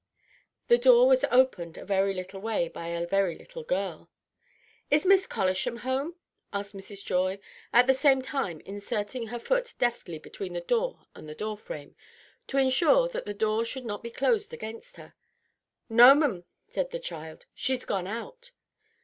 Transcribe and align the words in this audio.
The 0.65 0.79
door 0.79 1.07
was 1.07 1.23
opened 1.25 1.77
a 1.77 1.85
very 1.85 2.15
little 2.15 2.41
way 2.41 2.67
by 2.67 2.87
a 2.87 3.05
very 3.05 3.37
little 3.37 3.61
girl. 3.61 4.09
"Is 4.89 5.05
Miss 5.05 5.27
Collisham 5.27 5.77
at 5.77 5.83
home?" 5.83 6.15
asked 6.51 6.75
Mrs. 6.75 7.05
Joy, 7.05 7.37
at 7.71 7.85
the 7.85 7.93
same 7.93 8.23
time 8.23 8.61
inserting 8.61 9.27
her 9.27 9.37
foot 9.37 9.75
deftly 9.77 10.17
between 10.17 10.53
the 10.53 10.61
door 10.61 11.05
and 11.13 11.29
the 11.29 11.35
door 11.35 11.55
frame, 11.55 11.95
to 12.47 12.57
insure 12.57 13.09
that 13.09 13.25
the 13.25 13.35
door 13.35 13.63
should 13.63 13.85
not 13.85 14.01
be 14.01 14.09
closed 14.09 14.51
against 14.55 14.95
her. 14.95 15.13
"No, 15.87 16.09
'm," 16.13 16.45
said 16.67 16.89
the 16.89 16.97
child. 16.97 17.45
"She's 17.53 17.85
gone 17.85 18.07
out." 18.07 18.53